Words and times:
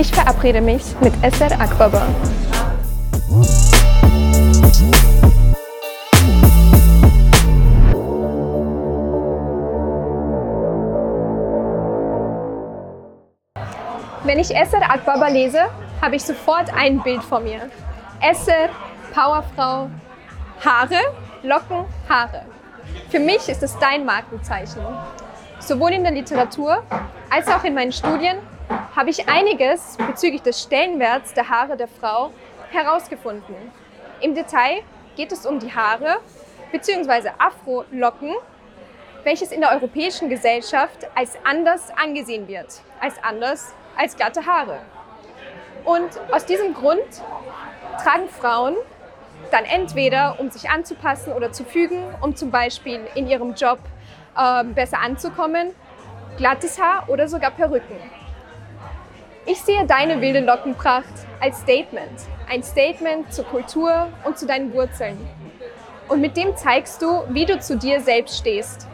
Ich 0.00 0.10
verabrede 0.10 0.62
mich 0.62 0.82
mit 1.02 1.12
Esser 1.22 1.52
Akbaba. 1.60 2.00
Wenn 14.24 14.38
ich 14.38 14.56
Esser 14.56 14.80
Akbaba 14.80 15.28
lese, 15.28 15.66
habe 16.00 16.16
ich 16.16 16.22
sofort 16.22 16.72
ein 16.74 17.02
Bild 17.02 17.22
vor 17.22 17.40
mir. 17.40 17.68
Esser, 18.22 18.70
Powerfrau, 19.12 19.90
Haare, 20.64 21.02
Locken, 21.42 21.84
Haare. 22.08 22.46
Für 23.10 23.20
mich 23.20 23.46
ist 23.50 23.62
es 23.62 23.78
dein 23.78 24.06
Markenzeichen. 24.06 24.80
Sowohl 25.58 25.90
in 25.90 26.04
der 26.04 26.12
Literatur 26.12 26.82
als 27.28 27.48
auch 27.48 27.64
in 27.64 27.74
meinen 27.74 27.92
Studien 27.92 28.38
habe 28.94 29.10
ich 29.10 29.28
einiges 29.28 29.96
bezüglich 29.96 30.42
des 30.42 30.62
Stellenwerts 30.62 31.32
der 31.34 31.48
Haare 31.48 31.76
der 31.76 31.88
Frau 31.88 32.32
herausgefunden. 32.70 33.54
Im 34.20 34.34
Detail 34.34 34.82
geht 35.16 35.32
es 35.32 35.46
um 35.46 35.58
die 35.58 35.72
Haare 35.72 36.18
bzw. 36.72 37.30
Afro-Locken, 37.38 38.34
welches 39.24 39.52
in 39.52 39.60
der 39.60 39.72
europäischen 39.72 40.28
Gesellschaft 40.28 41.06
als 41.14 41.38
anders 41.44 41.90
angesehen 41.96 42.48
wird, 42.48 42.80
als 43.00 43.14
anders 43.22 43.74
als 43.96 44.16
glatte 44.16 44.44
Haare. 44.46 44.78
Und 45.84 46.08
aus 46.32 46.44
diesem 46.44 46.74
Grund 46.74 47.02
tragen 48.02 48.28
Frauen 48.28 48.76
dann 49.50 49.64
entweder, 49.64 50.38
um 50.38 50.50
sich 50.50 50.70
anzupassen 50.70 51.32
oder 51.32 51.52
zu 51.52 51.64
fügen, 51.64 52.02
um 52.20 52.36
zum 52.36 52.50
Beispiel 52.50 53.00
in 53.14 53.26
ihrem 53.26 53.54
Job 53.54 53.78
äh, 54.36 54.64
besser 54.64 55.00
anzukommen, 55.00 55.74
glattes 56.36 56.80
Haar 56.80 57.08
oder 57.08 57.28
sogar 57.28 57.50
Perücken. 57.50 57.96
Ich 59.46 59.60
sehe 59.62 59.86
deine 59.86 60.20
wilde 60.20 60.40
Lockenpracht 60.40 61.04
als 61.40 61.60
Statement. 61.60 62.12
Ein 62.48 62.62
Statement 62.62 63.32
zur 63.32 63.44
Kultur 63.46 64.08
und 64.24 64.38
zu 64.38 64.46
deinen 64.46 64.72
Wurzeln. 64.74 65.16
Und 66.08 66.20
mit 66.20 66.36
dem 66.36 66.56
zeigst 66.56 67.00
du, 67.00 67.22
wie 67.28 67.46
du 67.46 67.58
zu 67.58 67.78
dir 67.78 68.00
selbst 68.00 68.36
stehst. 68.36 68.86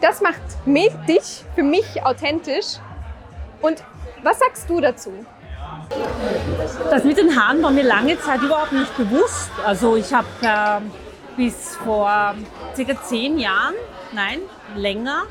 Das 0.00 0.20
macht 0.20 0.40
mich, 0.66 0.92
dich 1.08 1.44
für 1.54 1.64
mich 1.64 2.04
authentisch. 2.04 2.76
Und 3.60 3.82
was 4.22 4.38
sagst 4.38 4.70
du 4.70 4.80
dazu? 4.80 5.12
Das 6.90 7.02
mit 7.04 7.16
den 7.16 7.34
Haaren 7.34 7.62
war 7.62 7.70
mir 7.70 7.82
lange 7.82 8.18
Zeit 8.20 8.40
überhaupt 8.42 8.72
nicht 8.72 8.96
bewusst. 8.96 9.50
Also 9.66 9.96
ich 9.96 10.12
habe 10.12 10.28
äh, 10.42 10.80
bis 11.36 11.76
vor 11.76 12.34
circa 12.76 13.02
zehn 13.02 13.38
Jahren, 13.38 13.74
nein, 14.12 14.40
länger, 14.76 15.24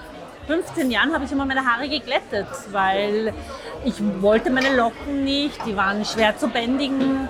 15 0.48 0.90
Jahren 0.90 1.14
habe 1.14 1.26
ich 1.26 1.31
immer 1.31 1.45
meine 1.45 1.66
Haare 1.66 1.90
geglättet, 1.90 2.48
weil 2.72 3.34
ich 3.84 3.95
wollte 4.22 4.50
meine 4.50 4.76
Locken 4.76 5.23
nicht, 5.23 5.66
die 5.66 5.76
waren 5.76 6.06
schwer 6.06 6.38
zu 6.38 6.48
bändigen, 6.48 7.28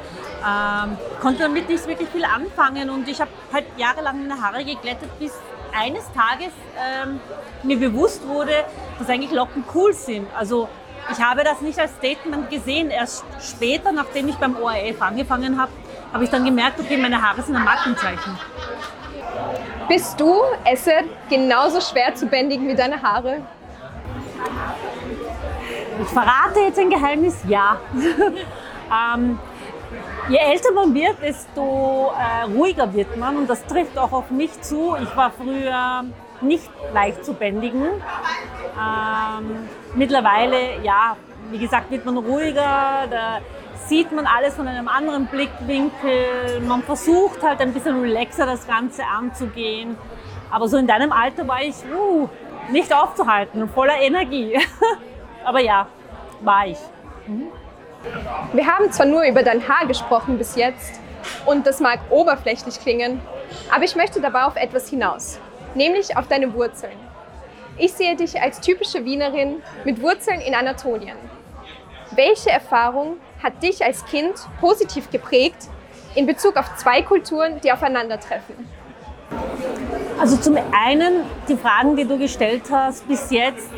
ähm, 0.47 0.97
konnte 1.19 1.43
damit 1.43 1.67
nicht 1.67 1.87
wirklich 1.87 2.09
viel 2.09 2.25
anfangen 2.25 2.89
und 2.91 3.07
ich 3.07 3.19
habe 3.19 3.31
halt 3.51 3.65
jahrelang 3.75 4.27
meine 4.27 4.39
Haare 4.39 4.63
geglättet, 4.63 5.09
bis 5.19 5.33
eines 5.75 6.05
Tages 6.13 6.53
ähm, 6.77 7.19
mir 7.63 7.77
bewusst 7.77 8.25
wurde, 8.27 8.65
dass 8.99 9.09
eigentlich 9.09 9.31
Locken 9.31 9.63
cool 9.73 9.93
sind. 9.93 10.27
Also 10.37 10.69
ich 11.11 11.19
habe 11.19 11.43
das 11.43 11.61
nicht 11.61 11.79
als 11.79 11.91
Statement 11.95 12.49
gesehen. 12.49 12.89
Erst 12.89 13.23
später, 13.41 13.91
nachdem 13.91 14.27
ich 14.27 14.35
beim 14.35 14.55
ORF 14.57 15.01
angefangen 15.01 15.59
habe, 15.59 15.71
habe 16.13 16.23
ich 16.23 16.29
dann 16.29 16.45
gemerkt, 16.45 16.79
okay, 16.79 16.97
meine 16.97 17.21
Haare 17.21 17.41
sind 17.41 17.55
ein 17.55 17.63
Markenzeichen. 17.63 18.37
Bist 19.87 20.19
du, 20.19 20.35
Esse, 20.65 20.91
genauso 21.29 21.79
schwer 21.79 22.13
zu 22.13 22.25
bändigen 22.25 22.67
wie 22.67 22.75
deine 22.75 23.01
Haare? 23.01 23.37
Ich 26.01 26.09
verrate 26.09 26.59
jetzt 26.59 26.77
ein 26.77 26.89
Geheimnis, 26.89 27.37
ja. 27.47 27.77
ähm, 29.15 29.39
je 30.27 30.37
älter 30.37 30.73
man 30.73 30.93
wird, 30.93 31.21
desto 31.21 32.11
äh, 32.11 32.43
ruhiger 32.43 32.93
wird 32.93 33.15
man 33.15 33.37
und 33.37 33.49
das 33.49 33.65
trifft 33.65 33.97
auch 33.97 34.11
auf 34.11 34.29
mich 34.29 34.61
zu. 34.61 34.97
Ich 35.01 35.15
war 35.15 35.31
früher 35.31 36.03
nicht 36.41 36.69
leicht 36.93 37.23
zu 37.23 37.33
bändigen. 37.33 37.83
Ähm, 37.83 39.69
mittlerweile, 39.95 40.81
ja, 40.83 41.15
wie 41.49 41.59
gesagt, 41.59 41.89
wird 41.91 42.05
man 42.05 42.17
ruhiger, 42.17 43.07
da 43.09 43.39
sieht 43.87 44.11
man 44.11 44.25
alles 44.25 44.55
von 44.55 44.67
einem 44.67 44.87
anderen 44.87 45.27
Blickwinkel. 45.27 46.61
Man 46.61 46.83
versucht 46.83 47.43
halt 47.43 47.59
ein 47.61 47.73
bisschen 47.73 48.01
relaxer 48.01 48.45
das 48.45 48.67
Ganze 48.67 49.03
anzugehen. 49.05 49.97
Aber 50.49 50.67
so 50.67 50.77
in 50.77 50.87
deinem 50.87 51.11
Alter 51.11 51.47
war 51.47 51.61
ich 51.61 51.75
uh, 51.93 52.29
nicht 52.71 52.93
aufzuhalten, 52.93 53.69
voller 53.69 53.99
Energie. 53.99 54.57
Aber 55.45 55.59
ja, 55.59 55.87
war 56.41 56.67
ich. 56.67 56.77
Mhm. 57.27 57.47
Wir 58.53 58.65
haben 58.67 58.91
zwar 58.91 59.05
nur 59.05 59.23
über 59.23 59.43
dein 59.43 59.67
Haar 59.67 59.85
gesprochen 59.85 60.37
bis 60.37 60.55
jetzt 60.55 60.99
und 61.45 61.65
das 61.65 61.79
mag 61.79 61.99
oberflächlich 62.09 62.79
klingen, 62.79 63.19
aber 63.73 63.83
ich 63.83 63.95
möchte 63.95 64.21
dabei 64.21 64.43
auf 64.43 64.55
etwas 64.55 64.87
hinaus 64.87 65.39
nämlich 65.77 66.17
auf 66.17 66.27
deine 66.27 66.53
Wurzeln. 66.53 66.97
Ich 67.77 67.93
sehe 67.93 68.15
dich 68.15 68.41
als 68.41 68.59
typische 68.59 69.05
Wienerin 69.05 69.61
mit 69.85 70.01
Wurzeln 70.01 70.41
in 70.41 70.55
Anatolien. 70.55 71.17
Welche 72.17 72.49
Erfahrung 72.49 73.17
hat 73.43 73.61
dich 73.61 73.85
als 73.85 74.03
Kind 74.03 74.33
positiv 74.59 75.11
geprägt 75.11 75.69
in 76.15 76.25
Bezug 76.25 76.57
auf 76.57 76.75
zwei 76.75 77.03
Kulturen, 77.03 77.61
die 77.61 77.71
aufeinandertreffen? 77.71 78.55
Also 80.19 80.35
zum 80.37 80.57
einen 80.75 81.25
die 81.47 81.55
Fragen, 81.55 81.95
die 81.95 82.05
du 82.05 82.17
gestellt 82.17 82.63
hast 82.71 83.07
bis 83.07 83.29
jetzt, 83.29 83.69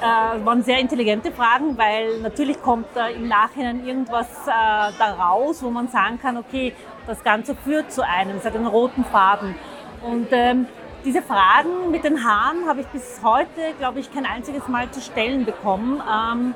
äh, 0.00 0.44
waren 0.44 0.62
sehr 0.62 0.78
intelligente 0.78 1.32
Fragen, 1.32 1.76
weil 1.76 2.20
natürlich 2.20 2.62
kommt 2.62 2.86
da 2.94 3.08
im 3.08 3.26
Nachhinein 3.26 3.84
irgendwas 3.84 4.28
äh, 4.46 4.92
da 4.96 5.16
raus, 5.18 5.60
wo 5.60 5.68
man 5.68 5.88
sagen 5.88 6.20
kann, 6.20 6.36
okay, 6.36 6.74
das 7.08 7.24
Ganze 7.24 7.56
führt 7.56 7.90
zu 7.90 8.06
einem, 8.06 8.36
es 8.36 8.44
hat 8.44 8.54
einen 8.54 8.68
roten 8.68 9.04
Faden. 9.04 9.56
Und 10.00 10.28
ähm, 10.30 10.68
diese 11.04 11.22
Fragen 11.22 11.90
mit 11.90 12.04
den 12.04 12.22
Haaren 12.24 12.68
habe 12.68 12.82
ich 12.82 12.86
bis 12.86 13.20
heute, 13.24 13.74
glaube 13.80 13.98
ich, 13.98 14.14
kein 14.14 14.26
einziges 14.26 14.68
Mal 14.68 14.88
zu 14.92 15.00
stellen 15.00 15.44
bekommen. 15.44 16.00
Ähm, 16.00 16.54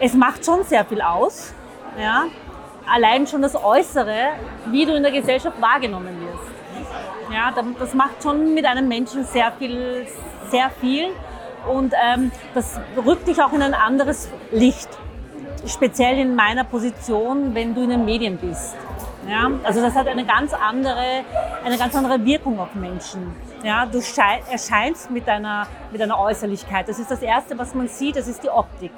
es 0.00 0.14
macht 0.14 0.44
schon 0.44 0.64
sehr 0.64 0.84
viel 0.84 1.02
aus. 1.02 1.52
Ja? 1.98 2.24
Allein 2.86 3.26
schon 3.26 3.42
das 3.42 3.54
Äußere, 3.54 4.30
wie 4.66 4.86
du 4.86 4.94
in 4.96 5.02
der 5.02 5.12
Gesellschaft 5.12 5.60
wahrgenommen 5.60 6.18
wirst. 6.20 6.50
Ja, 7.32 7.54
das 7.78 7.94
macht 7.94 8.22
schon 8.22 8.54
mit 8.54 8.64
einem 8.64 8.88
Menschen 8.88 9.24
sehr 9.24 9.52
viel, 9.52 10.06
sehr 10.50 10.70
viel. 10.80 11.10
Und 11.70 11.92
ähm, 11.94 12.32
das 12.54 12.80
rückt 12.96 13.28
dich 13.28 13.40
auch 13.40 13.52
in 13.52 13.62
ein 13.62 13.74
anderes 13.74 14.28
Licht. 14.50 14.88
Speziell 15.66 16.18
in 16.18 16.34
meiner 16.34 16.64
Position, 16.64 17.54
wenn 17.54 17.74
du 17.74 17.82
in 17.82 17.90
den 17.90 18.04
Medien 18.04 18.38
bist. 18.38 18.74
Ja? 19.28 19.50
Also 19.62 19.80
das 19.80 19.94
hat 19.94 20.08
eine 20.08 20.24
ganz 20.24 20.52
andere, 20.54 21.22
eine 21.64 21.76
ganz 21.78 21.94
andere 21.94 22.24
Wirkung 22.24 22.58
auf 22.58 22.74
Menschen. 22.74 23.36
Ja? 23.62 23.86
Du 23.86 23.98
erscheinst 23.98 25.10
mit 25.10 25.28
deiner, 25.28 25.68
mit 25.92 26.00
deiner 26.00 26.18
Äußerlichkeit. 26.18 26.88
Das 26.88 26.98
ist 26.98 27.10
das 27.10 27.22
Erste, 27.22 27.56
was 27.58 27.74
man 27.74 27.86
sieht, 27.86 28.16
das 28.16 28.26
ist 28.26 28.42
die 28.42 28.48
Optik. 28.48 28.92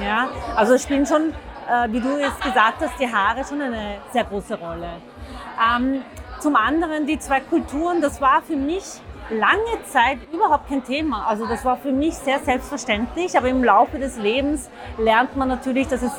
Ja? 0.00 0.28
Also 0.56 0.78
spielen 0.78 1.06
schon, 1.06 1.30
äh, 1.68 1.88
wie 1.90 2.00
du 2.00 2.18
jetzt 2.18 2.40
gesagt 2.40 2.80
hast, 2.80 2.98
die 2.98 3.12
Haare 3.12 3.44
schon 3.44 3.60
eine 3.60 3.98
sehr 4.12 4.24
große 4.24 4.58
Rolle. 4.58 4.88
Ähm, 5.76 6.02
zum 6.40 6.56
anderen 6.56 7.06
die 7.06 7.18
zwei 7.18 7.40
Kulturen, 7.40 8.00
das 8.00 8.20
war 8.20 8.42
für 8.42 8.56
mich 8.56 8.84
lange 9.30 9.84
Zeit 9.86 10.18
überhaupt 10.32 10.68
kein 10.68 10.84
Thema. 10.84 11.26
Also 11.26 11.46
das 11.46 11.64
war 11.64 11.76
für 11.76 11.92
mich 11.92 12.14
sehr 12.14 12.38
selbstverständlich, 12.40 13.36
aber 13.36 13.48
im 13.48 13.62
Laufe 13.62 13.98
des 13.98 14.16
Lebens 14.16 14.68
lernt 14.98 15.36
man 15.36 15.48
natürlich, 15.48 15.88
dass 15.88 16.02
es 16.02 16.12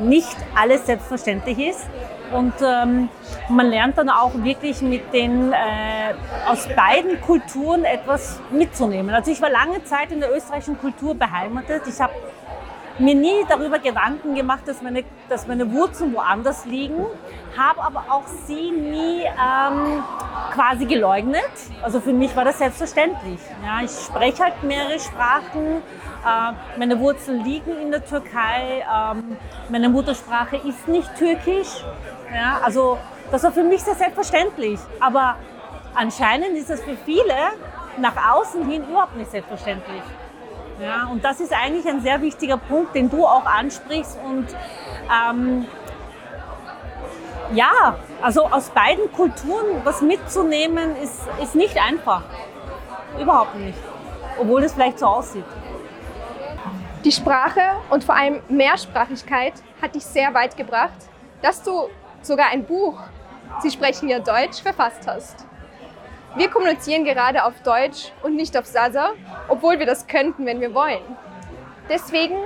nicht 0.00 0.36
alles 0.54 0.86
selbstverständlich 0.86 1.58
ist. 1.58 1.86
Und 2.32 2.54
ähm, 2.62 3.10
man 3.50 3.66
lernt 3.66 3.98
dann 3.98 4.08
auch 4.08 4.32
wirklich 4.36 4.80
mit 4.80 5.12
den, 5.12 5.52
äh, 5.52 6.14
aus 6.48 6.66
beiden 6.74 7.20
Kulturen 7.20 7.84
etwas 7.84 8.40
mitzunehmen. 8.50 9.14
Also 9.14 9.30
ich 9.30 9.42
war 9.42 9.50
lange 9.50 9.84
Zeit 9.84 10.10
in 10.12 10.20
der 10.20 10.34
österreichischen 10.34 10.78
Kultur 10.80 11.14
beheimatet. 11.14 11.82
Ich 11.86 12.00
habe 12.00 12.14
mir 13.02 13.14
nie 13.14 13.44
darüber 13.48 13.78
Gedanken 13.78 14.34
gemacht, 14.34 14.62
dass 14.66 14.80
meine, 14.82 15.04
dass 15.28 15.46
meine 15.46 15.70
Wurzeln 15.72 16.14
woanders 16.14 16.64
liegen, 16.64 17.04
habe 17.56 17.82
aber 17.82 18.04
auch 18.08 18.26
sie 18.46 18.70
nie 18.70 19.22
ähm, 19.22 20.02
quasi 20.52 20.86
geleugnet. 20.86 21.50
Also 21.82 22.00
für 22.00 22.12
mich 22.12 22.34
war 22.36 22.44
das 22.44 22.58
selbstverständlich. 22.58 23.40
Ja, 23.64 23.82
ich 23.84 23.90
spreche 23.90 24.44
halt 24.44 24.62
mehrere 24.62 24.98
Sprachen, 24.98 25.82
äh, 26.24 26.78
meine 26.78 26.98
Wurzeln 27.00 27.44
liegen 27.44 27.76
in 27.80 27.90
der 27.90 28.04
Türkei, 28.04 28.84
ähm, 28.92 29.36
meine 29.68 29.88
Muttersprache 29.88 30.56
ist 30.56 30.88
nicht 30.88 31.14
türkisch. 31.16 31.84
Ja, 32.32 32.60
also 32.62 32.98
das 33.30 33.42
war 33.42 33.52
für 33.52 33.64
mich 33.64 33.82
sehr 33.82 33.94
selbstverständlich. 33.94 34.78
Aber 35.00 35.36
anscheinend 35.94 36.56
ist 36.56 36.70
es 36.70 36.82
für 36.82 36.96
viele 37.04 37.34
nach 37.98 38.14
außen 38.34 38.68
hin 38.68 38.84
überhaupt 38.88 39.16
nicht 39.16 39.30
selbstverständlich. 39.30 40.02
Ja, 40.82 41.06
und 41.06 41.24
das 41.24 41.38
ist 41.38 41.52
eigentlich 41.52 41.86
ein 41.86 42.00
sehr 42.00 42.20
wichtiger 42.22 42.56
Punkt, 42.56 42.96
den 42.96 43.08
du 43.08 43.24
auch 43.24 43.46
ansprichst. 43.46 44.18
Und 44.24 44.48
ähm, 45.08 45.66
ja, 47.54 47.96
also 48.20 48.46
aus 48.46 48.70
beiden 48.70 49.12
Kulturen 49.12 49.80
was 49.84 50.02
mitzunehmen, 50.02 50.96
ist, 50.96 51.20
ist 51.40 51.54
nicht 51.54 51.80
einfach. 51.80 52.24
Überhaupt 53.20 53.54
nicht. 53.54 53.78
Obwohl 54.40 54.64
es 54.64 54.72
vielleicht 54.72 54.98
so 54.98 55.06
aussieht. 55.06 55.44
Die 57.04 57.12
Sprache 57.12 57.60
und 57.90 58.02
vor 58.02 58.16
allem 58.16 58.40
Mehrsprachigkeit 58.48 59.54
hat 59.80 59.94
dich 59.94 60.04
sehr 60.04 60.34
weit 60.34 60.56
gebracht, 60.56 60.98
dass 61.42 61.62
du 61.62 61.88
sogar 62.22 62.48
ein 62.50 62.64
Buch, 62.64 62.98
Sie 63.60 63.70
sprechen 63.70 64.08
ja 64.08 64.18
Deutsch, 64.18 64.62
verfasst 64.62 65.06
hast. 65.06 65.46
Wir 66.34 66.48
kommunizieren 66.48 67.04
gerade 67.04 67.44
auf 67.44 67.60
Deutsch 67.62 68.10
und 68.22 68.36
nicht 68.36 68.56
auf 68.56 68.64
Sasa, 68.64 69.10
obwohl 69.48 69.78
wir 69.78 69.86
das 69.86 70.06
könnten, 70.06 70.46
wenn 70.46 70.60
wir 70.60 70.72
wollen. 70.72 71.02
Deswegen, 71.90 72.36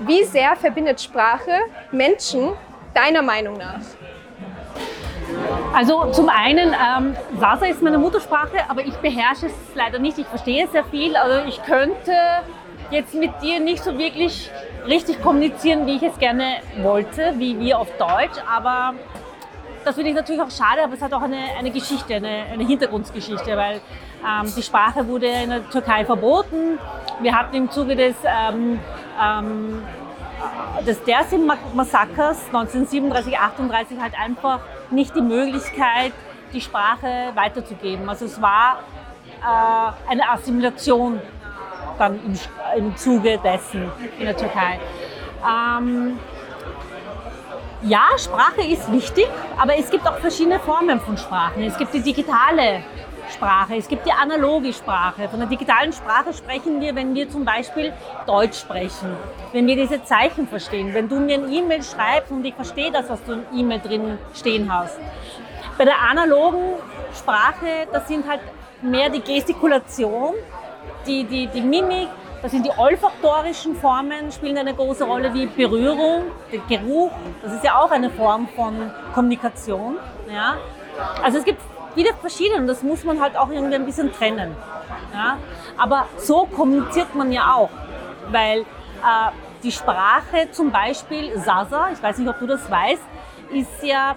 wie 0.00 0.22
sehr 0.22 0.54
verbindet 0.54 1.00
Sprache 1.00 1.50
Menschen 1.90 2.52
deiner 2.94 3.22
Meinung 3.22 3.56
nach? 3.56 3.80
Also 5.74 6.12
zum 6.12 6.28
einen, 6.28 6.72
ähm, 6.74 7.16
Sasa 7.38 7.66
ist 7.66 7.82
meine 7.82 7.98
Muttersprache, 7.98 8.58
aber 8.68 8.82
ich 8.82 8.94
beherrsche 8.96 9.46
es 9.46 9.52
leider 9.74 9.98
nicht. 9.98 10.16
Ich 10.18 10.26
verstehe 10.26 10.68
sehr 10.68 10.84
viel. 10.84 11.16
Also 11.16 11.48
ich 11.48 11.62
könnte 11.64 12.12
jetzt 12.90 13.14
mit 13.14 13.30
dir 13.42 13.58
nicht 13.58 13.82
so 13.82 13.98
wirklich 13.98 14.50
richtig 14.86 15.20
kommunizieren, 15.22 15.86
wie 15.86 15.96
ich 15.96 16.02
es 16.02 16.18
gerne 16.18 16.58
wollte, 16.82 17.34
wie 17.36 17.58
wir 17.58 17.78
auf 17.78 17.88
Deutsch. 17.98 18.38
Aber 18.48 18.94
das 19.88 19.94
finde 19.94 20.10
ich 20.10 20.16
natürlich 20.16 20.42
auch 20.42 20.50
schade, 20.50 20.84
aber 20.84 20.92
es 20.92 21.00
hat 21.00 21.14
auch 21.14 21.22
eine, 21.22 21.38
eine 21.58 21.70
Geschichte, 21.70 22.16
eine, 22.16 22.44
eine 22.52 22.66
Hintergrundgeschichte, 22.66 23.56
weil 23.56 23.80
ähm, 24.22 24.52
die 24.54 24.62
Sprache 24.62 25.08
wurde 25.08 25.28
in 25.28 25.48
der 25.48 25.70
Türkei 25.70 26.04
verboten. 26.04 26.78
Wir 27.20 27.34
hatten 27.34 27.56
im 27.56 27.70
Zuge 27.70 27.96
des, 27.96 28.14
ähm, 28.22 28.78
ähm, 29.18 29.82
des 30.86 31.02
Dersim-Massakers 31.04 32.48
1937, 32.48 33.38
38 33.38 33.98
halt 33.98 34.12
einfach 34.20 34.60
nicht 34.90 35.16
die 35.16 35.22
Möglichkeit, 35.22 36.12
die 36.52 36.60
Sprache 36.60 37.32
weiterzugeben. 37.34 38.10
Also 38.10 38.26
es 38.26 38.42
war 38.42 38.80
äh, 39.40 40.10
eine 40.10 40.28
Assimilation 40.28 41.18
dann 41.98 42.20
im, 42.26 42.38
im 42.76 42.96
Zuge 42.98 43.38
dessen 43.42 43.90
in 44.18 44.26
der 44.26 44.36
Türkei. 44.36 44.78
Ähm, 45.42 46.18
ja, 47.82 48.06
Sprache 48.16 48.62
ist 48.62 48.90
wichtig, 48.90 49.28
aber 49.56 49.76
es 49.76 49.90
gibt 49.90 50.06
auch 50.06 50.18
verschiedene 50.18 50.58
Formen 50.58 51.00
von 51.00 51.16
Sprachen. 51.16 51.62
Es 51.62 51.76
gibt 51.78 51.94
die 51.94 52.00
digitale 52.00 52.82
Sprache, 53.32 53.76
es 53.76 53.86
gibt 53.86 54.06
die 54.06 54.12
analoge 54.12 54.72
Sprache. 54.72 55.28
Von 55.28 55.38
der 55.38 55.48
digitalen 55.48 55.92
Sprache 55.92 56.32
sprechen 56.32 56.80
wir, 56.80 56.94
wenn 56.94 57.14
wir 57.14 57.28
zum 57.28 57.44
Beispiel 57.44 57.92
Deutsch 58.26 58.58
sprechen, 58.58 59.16
wenn 59.52 59.66
wir 59.66 59.76
diese 59.76 60.02
Zeichen 60.02 60.48
verstehen, 60.48 60.94
wenn 60.94 61.08
du 61.08 61.20
mir 61.20 61.36
ein 61.36 61.52
E-Mail 61.52 61.82
schreibst 61.82 62.32
und 62.32 62.44
ich 62.44 62.54
verstehe 62.54 62.90
das, 62.90 63.08
was 63.08 63.22
du 63.24 63.32
in 63.32 63.44
E-Mail 63.54 63.80
drin 63.80 64.18
stehen 64.34 64.72
hast. 64.72 64.98
Bei 65.76 65.84
der 65.84 66.00
analogen 66.00 66.74
Sprache, 67.16 67.86
das 67.92 68.08
sind 68.08 68.26
halt 68.28 68.40
mehr 68.82 69.10
die 69.10 69.20
Gestikulation, 69.20 70.34
die, 71.06 71.24
die, 71.24 71.46
die 71.48 71.60
Mimik, 71.60 72.08
das 72.42 72.52
sind 72.52 72.64
die 72.64 72.70
olfaktorischen 72.76 73.74
Formen, 73.76 74.30
spielen 74.30 74.58
eine 74.58 74.74
große 74.74 75.04
Rolle 75.04 75.34
wie 75.34 75.46
Berührung, 75.46 76.24
der 76.52 76.78
Geruch. 76.78 77.10
Das 77.42 77.52
ist 77.52 77.64
ja 77.64 77.78
auch 77.78 77.90
eine 77.90 78.10
Form 78.10 78.48
von 78.48 78.90
Kommunikation. 79.14 79.96
Ja? 80.32 80.56
Also 81.22 81.38
es 81.38 81.44
gibt 81.44 81.60
viele 81.94 82.14
verschiedene 82.14 82.60
und 82.60 82.66
das 82.66 82.82
muss 82.82 83.04
man 83.04 83.20
halt 83.20 83.36
auch 83.36 83.50
irgendwie 83.50 83.74
ein 83.74 83.84
bisschen 83.84 84.12
trennen. 84.12 84.54
Ja? 85.12 85.38
Aber 85.76 86.06
so 86.16 86.46
kommuniziert 86.46 87.14
man 87.14 87.32
ja 87.32 87.54
auch, 87.54 87.70
weil 88.30 88.60
äh, 88.60 88.64
die 89.62 89.72
Sprache 89.72 90.50
zum 90.52 90.70
Beispiel 90.70 91.36
Sasa, 91.38 91.90
ich 91.92 92.02
weiß 92.02 92.18
nicht, 92.18 92.28
ob 92.28 92.38
du 92.38 92.46
das 92.46 92.70
weißt, 92.70 93.02
ist 93.50 93.82
ja 93.82 94.14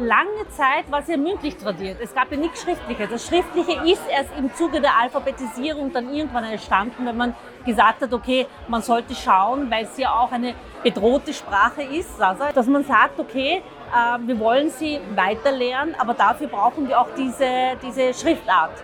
lange 0.00 0.48
Zeit 0.48 0.90
war 0.90 1.02
sehr 1.02 1.18
mündlich 1.18 1.56
tradiert. 1.56 1.98
Es 2.02 2.14
gab 2.14 2.30
ja 2.30 2.36
nichts 2.36 2.62
Schriftliches. 2.62 3.08
Das 3.10 3.26
Schriftliche 3.26 3.72
ist 3.84 4.02
erst 4.10 4.30
im 4.38 4.52
Zuge 4.54 4.80
der 4.80 4.96
Alphabetisierung 4.96 5.92
dann 5.92 6.12
irgendwann 6.12 6.44
entstanden, 6.44 7.06
wenn 7.06 7.16
man 7.16 7.34
gesagt 7.64 8.02
hat, 8.02 8.12
okay, 8.12 8.46
man 8.68 8.82
sollte 8.82 9.14
schauen, 9.14 9.70
weil 9.70 9.84
es 9.84 9.96
ja 9.96 10.12
auch 10.12 10.32
eine 10.32 10.54
bedrohte 10.82 11.32
Sprache 11.32 11.82
ist, 11.82 12.18
dass 12.18 12.66
man 12.66 12.84
sagt, 12.84 13.18
okay, 13.20 13.62
äh, 13.92 14.18
wir 14.26 14.38
wollen 14.38 14.70
sie 14.70 15.00
weiterlernen, 15.14 15.94
aber 15.98 16.14
dafür 16.14 16.48
brauchen 16.48 16.88
wir 16.88 17.00
auch 17.00 17.08
diese, 17.16 17.76
diese 17.82 18.14
Schriftart. 18.14 18.82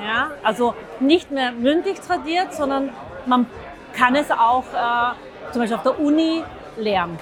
Ja? 0.00 0.30
Also 0.42 0.74
nicht 1.00 1.30
mehr 1.30 1.52
mündlich 1.52 2.00
tradiert, 2.00 2.54
sondern 2.54 2.90
man 3.26 3.46
kann 3.92 4.14
es 4.14 4.30
auch 4.30 4.64
äh, 4.72 5.52
zum 5.52 5.62
Beispiel 5.62 5.76
auf 5.76 5.82
der 5.82 6.00
Uni 6.00 6.42
lernen. 6.76 7.18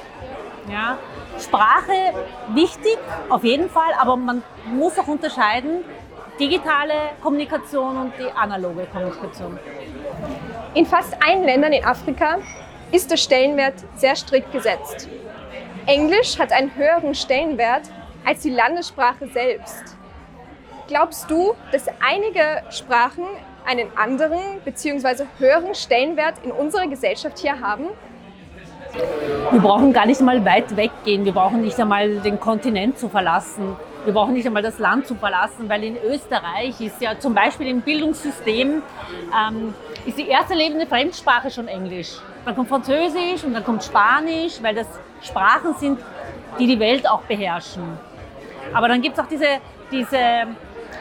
Ja? 0.71 0.99
Sprache 1.39 2.13
wichtig, 2.55 2.99
auf 3.29 3.45
jeden 3.45 3.71
Fall, 3.71 3.93
aber 3.99 4.17
man 4.17 4.43
muss 4.73 4.99
auch 4.99 5.07
unterscheiden, 5.07 5.85
digitale 6.39 6.95
Kommunikation 7.23 7.97
und 7.97 8.13
die 8.19 8.31
analoge 8.31 8.87
Kommunikation. 8.87 9.59
In 10.75 10.87
fast 10.87 11.17
allen 11.23 11.45
Ländern 11.45 11.73
in 11.73 11.85
Afrika 11.85 12.39
ist 12.93 13.11
der 13.11 13.17
Stellenwert 13.17 13.75
sehr 13.97 14.17
strikt 14.17 14.53
gesetzt. 14.53 15.09
Englisch 15.87 16.39
hat 16.39 16.53
einen 16.53 16.75
höheren 16.75 17.15
Stellenwert 17.15 17.83
als 18.25 18.41
die 18.41 18.51
Landessprache 18.51 19.29
selbst. 19.29 19.97
Glaubst 20.89 21.31
du, 21.31 21.55
dass 21.73 21.87
einige 22.01 22.63
Sprachen 22.71 23.25
einen 23.65 23.89
anderen 23.97 24.61
bzw. 24.65 25.25
höheren 25.39 25.75
Stellenwert 25.75 26.35
in 26.45 26.53
unserer 26.53 26.87
Gesellschaft 26.87 27.39
hier 27.39 27.61
haben? 27.61 27.87
Wir 29.51 29.61
brauchen 29.61 29.93
gar 29.93 30.07
nicht 30.07 30.21
mal 30.21 30.45
weit 30.45 30.77
weggehen. 30.77 31.25
Wir 31.25 31.33
brauchen 31.33 31.61
nicht 31.63 31.79
einmal 31.79 32.17
den 32.21 32.41
Kontinent 32.41 32.99
zu 32.99 33.09
verlassen. 33.09 33.77
Wir 34.05 34.13
brauchen 34.13 34.35
nicht 34.35 34.47
einmal 34.47 34.63
das 34.63 34.79
Land 34.79 35.07
zu 35.07 35.15
verlassen, 35.15 35.69
weil 35.69 35.83
in 35.83 35.97
Österreich 35.97 36.81
ist 36.81 37.01
ja 37.01 37.19
zum 37.19 37.35
Beispiel 37.35 37.69
im 37.69 37.81
Bildungssystem 37.81 38.83
ähm, 39.33 39.75
ist 40.05 40.19
die 40.19 40.29
erste 40.29 40.55
lebende 40.55 40.87
Fremdsprache 40.87 41.51
schon 41.51 41.69
Englisch. 41.69 42.19
Dann 42.45 42.55
kommt 42.55 42.69
Französisch 42.69 43.43
und 43.45 43.55
dann 43.55 43.65
kommt 43.65 43.83
Spanisch, 43.83 44.63
weil 44.63 44.75
das 44.75 44.87
Sprachen 45.23 45.75
sind, 45.75 45.99
die 46.59 46.67
die 46.67 46.79
Welt 46.79 47.09
auch 47.09 47.23
beherrschen. 47.23 47.83
Aber 48.73 48.89
dann 48.89 49.03
gibt 49.03 49.19
es 49.19 49.25
auch 49.25 49.29
diese, 49.29 49.59
diese 49.91 50.47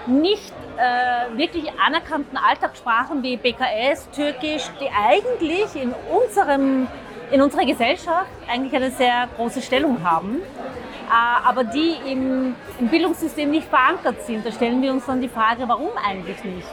nicht 0.07 0.53
äh, 0.77 1.37
wirklich 1.37 1.71
anerkannten 1.79 2.37
Alltagssprachen 2.37 3.21
wie 3.23 3.37
BKS, 3.37 4.09
Türkisch, 4.11 4.63
die 4.79 4.89
eigentlich 4.89 5.75
in 5.75 5.93
unserem 6.09 6.87
in 7.31 7.41
unserer 7.41 7.65
Gesellschaft 7.65 8.29
eigentlich 8.47 8.73
eine 8.75 8.91
sehr 8.91 9.27
große 9.35 9.61
Stellung 9.61 10.03
haben, 10.03 10.41
äh, 10.41 11.47
aber 11.47 11.63
die 11.63 11.95
im, 12.09 12.55
im 12.79 12.87
Bildungssystem 12.87 13.49
nicht 13.49 13.67
verankert 13.67 14.25
sind. 14.25 14.45
Da 14.45 14.51
stellen 14.51 14.81
wir 14.81 14.91
uns 14.91 15.05
dann 15.05 15.21
die 15.21 15.29
Frage, 15.29 15.67
warum 15.67 15.89
eigentlich 16.03 16.43
nicht? 16.43 16.67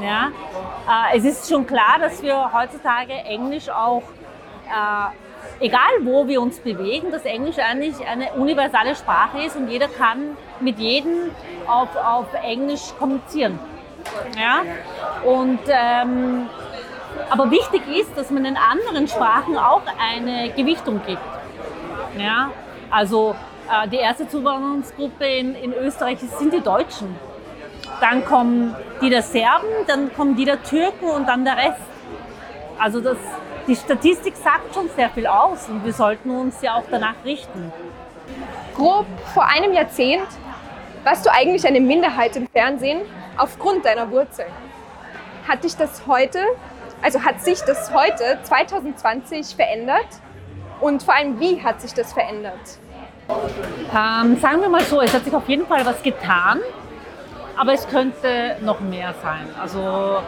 Ja? 0.00 0.30
Äh, 0.88 1.18
es 1.18 1.24
ist 1.24 1.48
schon 1.48 1.66
klar, 1.66 1.98
dass 2.00 2.22
wir 2.22 2.52
heutzutage 2.52 3.12
Englisch 3.12 3.68
auch, 3.68 4.02
äh, 4.68 5.64
egal 5.64 5.90
wo 6.02 6.26
wir 6.26 6.40
uns 6.40 6.58
bewegen, 6.60 7.10
dass 7.10 7.24
Englisch 7.24 7.58
eigentlich 7.58 8.06
eine 8.06 8.32
universale 8.32 8.94
Sprache 8.94 9.42
ist 9.42 9.56
und 9.56 9.68
jeder 9.68 9.88
kann 9.88 10.36
mit 10.60 10.78
jedem 10.78 11.30
auf, 11.66 11.88
auf 11.96 12.26
Englisch 12.42 12.92
kommunizieren. 12.98 13.58
Ja? 14.38 14.62
Und 15.24 15.60
ähm, 15.68 16.48
aber 17.30 17.50
wichtig 17.50 17.82
ist, 17.88 18.16
dass 18.16 18.30
man 18.30 18.44
in 18.44 18.56
anderen 18.56 19.08
Sprachen 19.08 19.56
auch 19.56 19.82
eine 19.98 20.50
Gewichtung 20.50 21.00
gibt. 21.06 21.22
Ja? 22.18 22.50
Also 22.90 23.34
äh, 23.70 23.88
die 23.88 23.96
erste 23.96 24.28
Zuwanderungsgruppe 24.28 25.24
in, 25.24 25.54
in 25.54 25.72
Österreich 25.72 26.18
sind 26.38 26.52
die 26.52 26.60
Deutschen. 26.60 27.16
Dann 28.00 28.24
kommen 28.24 28.74
die 29.00 29.10
der 29.10 29.22
Serben, 29.22 29.68
dann 29.86 30.12
kommen 30.14 30.36
die 30.36 30.44
der 30.44 30.62
Türken 30.62 31.08
und 31.10 31.28
dann 31.28 31.44
der 31.44 31.56
Rest. 31.56 31.80
Also 32.78 33.00
das, 33.00 33.18
die 33.66 33.76
Statistik 33.76 34.34
sagt 34.36 34.74
schon 34.74 34.88
sehr 34.96 35.10
viel 35.10 35.26
aus 35.26 35.68
und 35.68 35.84
wir 35.84 35.92
sollten 35.92 36.30
uns 36.30 36.62
ja 36.62 36.74
auch 36.74 36.84
danach 36.90 37.16
richten. 37.24 37.72
Grob 38.74 39.06
vor 39.34 39.46
einem 39.46 39.72
Jahrzehnt 39.72 40.26
warst 41.04 41.26
du 41.26 41.30
eigentlich 41.30 41.66
eine 41.66 41.80
Minderheit 41.80 42.36
im 42.36 42.48
Fernsehen 42.48 43.02
aufgrund 43.36 43.84
deiner 43.84 44.10
Wurzeln. 44.10 44.50
Hat 45.46 45.64
dich 45.64 45.76
das 45.76 46.06
heute 46.06 46.38
also 47.02 47.22
hat 47.22 47.40
sich 47.40 47.60
das 47.62 47.92
heute, 47.92 48.38
2020, 48.42 49.54
verändert? 49.54 50.08
Und 50.80 51.02
vor 51.02 51.14
allem, 51.14 51.38
wie 51.40 51.62
hat 51.62 51.80
sich 51.80 51.92
das 51.92 52.12
verändert? 52.12 52.78
Ähm, 53.28 54.38
sagen 54.38 54.60
wir 54.60 54.68
mal 54.68 54.82
so, 54.82 55.00
es 55.00 55.12
hat 55.14 55.24
sich 55.24 55.34
auf 55.34 55.48
jeden 55.48 55.66
Fall 55.66 55.84
was 55.86 56.02
getan, 56.02 56.60
aber 57.56 57.74
es 57.74 57.86
könnte 57.86 58.56
noch 58.62 58.80
mehr 58.80 59.14
sein. 59.22 59.48
Also 59.60 60.22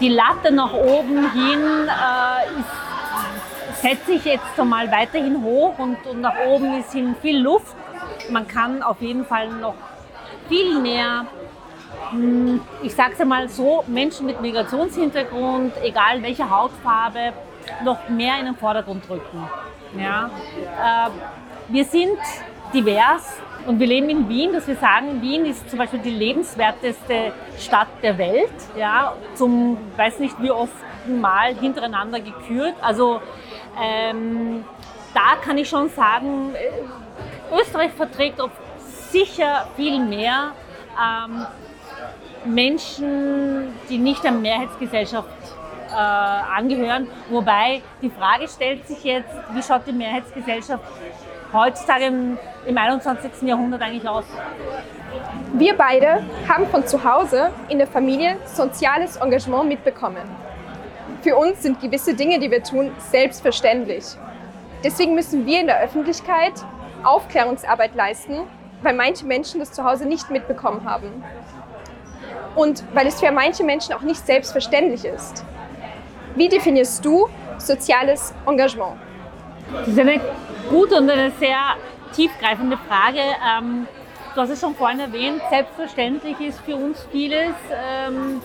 die 0.00 0.08
Latte 0.08 0.52
nach 0.52 0.72
oben 0.72 1.30
hin 1.32 1.88
äh, 1.88 2.60
ist, 2.60 3.82
setzt 3.82 4.06
sich 4.06 4.24
jetzt 4.24 4.58
einmal 4.58 4.90
weiterhin 4.90 5.42
hoch 5.42 5.78
und, 5.78 6.04
und 6.06 6.20
nach 6.20 6.36
oben 6.46 6.80
ist 6.80 6.92
hin 6.92 7.14
viel 7.20 7.38
Luft. 7.38 7.76
Man 8.30 8.48
kann 8.48 8.82
auf 8.82 9.00
jeden 9.00 9.24
Fall 9.24 9.48
noch 9.48 9.74
viel 10.48 10.80
mehr 10.80 11.26
ich 12.82 12.94
sage 12.94 13.12
es 13.14 13.20
einmal 13.20 13.48
so, 13.48 13.84
Menschen 13.86 14.26
mit 14.26 14.40
Migrationshintergrund, 14.40 15.72
egal 15.82 16.22
welche 16.22 16.48
Hautfarbe, 16.48 17.32
noch 17.82 18.08
mehr 18.08 18.38
in 18.38 18.46
den 18.46 18.56
Vordergrund 18.56 19.08
rücken. 19.08 19.48
Ja? 19.98 20.30
Äh, 20.80 21.10
wir 21.68 21.84
sind 21.84 22.18
divers 22.72 23.38
und 23.66 23.80
wir 23.80 23.86
leben 23.86 24.10
in 24.10 24.28
Wien, 24.28 24.52
dass 24.52 24.66
wir 24.66 24.76
sagen, 24.76 25.22
Wien 25.22 25.46
ist 25.46 25.68
zum 25.70 25.78
Beispiel 25.78 26.00
die 26.00 26.10
lebenswerteste 26.10 27.32
Stadt 27.58 27.88
der 28.02 28.18
Welt. 28.18 28.52
Ja? 28.76 29.14
Zum, 29.34 29.78
weiß 29.96 30.18
nicht 30.18 30.40
wie 30.42 30.50
oft 30.50 30.72
Mal 31.06 31.54
hintereinander 31.54 32.18
gekürt. 32.18 32.74
Also 32.80 33.20
ähm, 33.78 34.64
da 35.12 35.36
kann 35.44 35.58
ich 35.58 35.68
schon 35.68 35.90
sagen, 35.90 36.54
äh, 36.54 37.60
Österreich 37.60 37.92
verträgt 37.92 38.40
auf 38.40 38.50
sicher 39.10 39.68
viel 39.76 40.00
mehr 40.00 40.52
ähm, 40.98 41.46
Menschen, 42.44 43.74
die 43.88 43.98
nicht 43.98 44.22
der 44.22 44.32
Mehrheitsgesellschaft 44.32 45.28
äh, 45.90 45.94
angehören. 45.94 47.08
Wobei 47.30 47.82
die 48.02 48.10
Frage 48.10 48.48
stellt 48.48 48.86
sich 48.86 49.02
jetzt, 49.04 49.30
wie 49.52 49.62
schaut 49.62 49.86
die 49.86 49.92
Mehrheitsgesellschaft 49.92 50.84
heutzutage 51.52 52.06
im, 52.06 52.38
im 52.66 52.76
21. 52.76 53.42
Jahrhundert 53.42 53.82
eigentlich 53.82 54.08
aus? 54.08 54.24
Wir 55.52 55.76
beide 55.76 56.24
haben 56.48 56.66
von 56.66 56.86
zu 56.86 57.04
Hause 57.04 57.50
in 57.68 57.78
der 57.78 57.86
Familie 57.86 58.36
soziales 58.46 59.16
Engagement 59.16 59.68
mitbekommen. 59.68 60.22
Für 61.22 61.36
uns 61.36 61.62
sind 61.62 61.80
gewisse 61.80 62.14
Dinge, 62.14 62.38
die 62.38 62.50
wir 62.50 62.62
tun, 62.62 62.90
selbstverständlich. 62.98 64.04
Deswegen 64.82 65.14
müssen 65.14 65.46
wir 65.46 65.60
in 65.60 65.66
der 65.66 65.80
Öffentlichkeit 65.80 66.52
Aufklärungsarbeit 67.04 67.94
leisten, 67.94 68.40
weil 68.82 68.94
manche 68.94 69.24
Menschen 69.24 69.60
das 69.60 69.72
zu 69.72 69.84
Hause 69.84 70.06
nicht 70.06 70.30
mitbekommen 70.30 70.84
haben. 70.84 71.24
Und 72.54 72.84
weil 72.92 73.06
es 73.06 73.20
für 73.20 73.30
manche 73.32 73.64
Menschen 73.64 73.94
auch 73.94 74.02
nicht 74.02 74.24
selbstverständlich 74.24 75.04
ist. 75.04 75.44
Wie 76.34 76.48
definierst 76.48 77.04
du 77.04 77.28
soziales 77.58 78.34
Engagement? 78.46 78.96
Das 79.72 79.88
ist 79.88 79.98
eine 79.98 80.20
gute 80.70 80.96
und 80.96 81.10
eine 81.10 81.30
sehr 81.32 81.76
tiefgreifende 82.14 82.76
Frage. 82.88 83.20
Ähm, 83.20 83.86
du 84.34 84.40
hast 84.40 84.50
es 84.50 84.60
schon 84.60 84.74
vorhin 84.74 85.00
erwähnt, 85.00 85.40
selbstverständlich 85.50 86.38
ist 86.40 86.60
für 86.60 86.76
uns 86.76 87.06
vieles. 87.10 87.54
Ähm, 87.72 88.40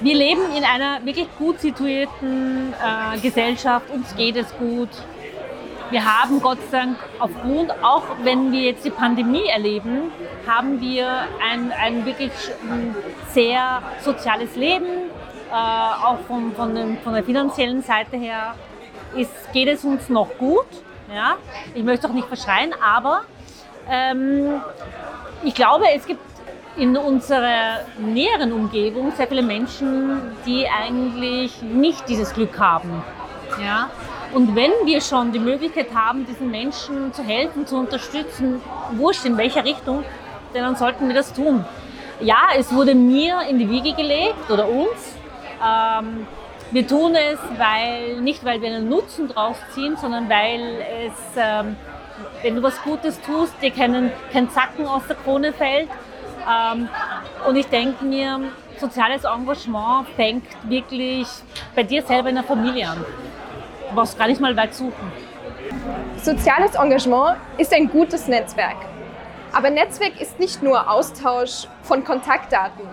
wir 0.00 0.14
leben 0.14 0.42
in 0.56 0.64
einer 0.64 1.04
wirklich 1.04 1.28
gut 1.38 1.60
situierten 1.60 2.72
äh, 2.72 3.18
Gesellschaft, 3.18 3.90
uns 3.90 4.14
geht 4.16 4.36
es 4.36 4.52
gut. 4.56 4.88
Wir 5.92 6.06
haben 6.06 6.40
Gott 6.40 6.56
sei 6.70 6.78
Dank 6.78 6.96
aufgrund, 7.18 7.70
auch 7.84 8.04
wenn 8.22 8.50
wir 8.50 8.62
jetzt 8.62 8.82
die 8.82 8.90
Pandemie 8.90 9.44
erleben, 9.44 10.10
haben 10.46 10.80
wir 10.80 11.06
ein, 11.46 11.70
ein 11.70 12.06
wirklich 12.06 12.32
sehr 13.28 13.82
soziales 14.00 14.56
Leben, 14.56 14.86
äh, 15.50 15.54
auch 15.54 16.18
von, 16.26 16.54
von, 16.54 16.74
den, 16.74 16.96
von 17.00 17.12
der 17.12 17.22
finanziellen 17.22 17.82
Seite 17.82 18.16
her 18.16 18.54
ist, 19.14 19.52
geht 19.52 19.68
es 19.68 19.84
uns 19.84 20.08
noch 20.08 20.30
gut. 20.38 20.64
Ja? 21.14 21.36
Ich 21.74 21.84
möchte 21.84 22.08
auch 22.08 22.14
nicht 22.14 22.26
verschreien, 22.26 22.72
aber 22.82 23.24
ähm, 23.86 24.62
ich 25.44 25.54
glaube, 25.54 25.84
es 25.94 26.06
gibt 26.06 26.22
in 26.78 26.96
unserer 26.96 27.80
näheren 27.98 28.54
Umgebung 28.54 29.12
sehr 29.14 29.26
viele 29.26 29.42
Menschen, 29.42 30.22
die 30.46 30.66
eigentlich 30.66 31.60
nicht 31.60 32.08
dieses 32.08 32.32
Glück 32.32 32.58
haben. 32.58 33.04
Ja? 33.62 33.90
Und 34.32 34.56
wenn 34.56 34.72
wir 34.84 35.00
schon 35.00 35.32
die 35.32 35.38
Möglichkeit 35.38 35.88
haben, 35.94 36.26
diesen 36.26 36.50
Menschen 36.50 37.12
zu 37.12 37.22
helfen, 37.22 37.66
zu 37.66 37.76
unterstützen, 37.76 38.62
wurscht 38.92 39.24
in 39.26 39.36
welcher 39.36 39.64
Richtung, 39.64 40.04
dann 40.54 40.76
sollten 40.76 41.08
wir 41.08 41.14
das 41.14 41.32
tun. 41.32 41.64
Ja, 42.20 42.48
es 42.56 42.72
wurde 42.72 42.94
mir 42.94 43.42
in 43.48 43.58
die 43.58 43.68
Wiege 43.68 43.92
gelegt 43.94 44.50
oder 44.50 44.68
uns. 44.68 45.16
Ähm, 45.62 46.26
wir 46.70 46.86
tun 46.86 47.14
es, 47.14 47.38
weil, 47.58 48.20
nicht 48.22 48.44
weil 48.44 48.62
wir 48.62 48.68
einen 48.68 48.88
Nutzen 48.88 49.28
draus 49.28 49.56
ziehen, 49.74 49.96
sondern 49.96 50.30
weil 50.30 50.82
es, 51.06 51.36
ähm, 51.36 51.76
wenn 52.42 52.56
du 52.56 52.62
was 52.62 52.80
Gutes 52.82 53.20
tust, 53.20 53.54
dir 53.60 53.70
kein, 53.70 54.10
kein 54.32 54.48
Zacken 54.50 54.86
aus 54.86 55.02
der 55.06 55.16
Krone 55.16 55.52
fällt. 55.52 55.88
Ähm, 56.48 56.88
und 57.46 57.56
ich 57.56 57.66
denke 57.66 58.04
mir, 58.04 58.40
soziales 58.78 59.24
Engagement 59.24 60.08
fängt 60.16 60.46
wirklich 60.64 61.28
bei 61.74 61.82
dir 61.82 62.02
selber 62.02 62.30
in 62.30 62.36
der 62.36 62.44
Familie 62.44 62.88
an. 62.88 63.04
Du 63.92 63.96
brauchst 63.96 64.18
gar 64.18 64.26
nicht 64.26 64.40
mal 64.40 64.56
weit 64.56 64.74
suchen. 64.74 65.12
Soziales 66.16 66.76
Engagement 66.76 67.36
ist 67.58 67.74
ein 67.74 67.90
gutes 67.90 68.26
Netzwerk. 68.26 68.76
Aber 69.52 69.68
Netzwerk 69.68 70.18
ist 70.18 70.40
nicht 70.40 70.62
nur 70.62 70.90
Austausch 70.90 71.66
von 71.82 72.02
Kontaktdaten. 72.02 72.86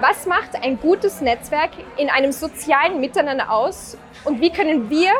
Was 0.00 0.26
macht 0.26 0.50
ein 0.62 0.78
gutes 0.78 1.20
Netzwerk 1.20 1.70
in 1.96 2.10
einem 2.10 2.30
sozialen 2.30 3.00
Miteinander 3.00 3.50
aus 3.50 3.98
und 4.22 4.40
wie 4.40 4.50
können 4.50 4.88
wir, 4.88 5.10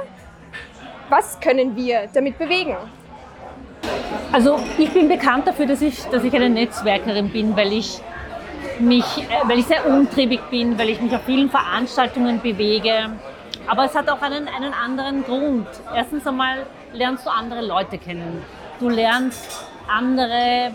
was 1.08 1.40
können 1.40 1.74
wir 1.74 2.08
damit 2.14 2.38
bewegen? 2.38 2.76
Also 4.30 4.60
ich 4.78 4.92
bin 4.92 5.08
bekannt 5.08 5.48
dafür, 5.48 5.66
dass 5.66 5.82
ich, 5.82 6.04
dass 6.04 6.22
ich 6.22 6.32
eine 6.34 6.48
Netzwerkerin 6.48 7.30
bin, 7.30 7.56
weil 7.56 7.72
ich 7.72 8.00
mich, 8.78 9.04
äh, 9.18 9.48
weil 9.48 9.58
ich 9.58 9.66
sehr 9.66 9.84
umtriebig 9.88 10.40
bin, 10.50 10.78
weil 10.78 10.90
ich 10.90 11.00
mich 11.00 11.12
auf 11.12 11.24
vielen 11.24 11.50
Veranstaltungen 11.50 12.40
bewege. 12.40 13.10
Aber 13.66 13.84
es 13.84 13.94
hat 13.94 14.08
auch 14.08 14.23
einen, 14.23 14.49
einen 14.49 14.73
anderen 14.73 15.25
Grund. 15.25 15.68
Erstens 15.94 16.26
einmal 16.26 16.66
lernst 16.92 17.26
du 17.26 17.30
andere 17.30 17.64
Leute 17.64 17.99
kennen. 17.99 18.42
Du 18.78 18.88
lernst 18.88 19.66
andere, 19.88 20.75